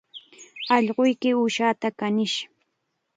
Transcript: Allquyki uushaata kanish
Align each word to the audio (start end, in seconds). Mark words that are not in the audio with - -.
Allquyki 0.75 1.29
uushaata 1.41 1.87
kanish 1.99 2.39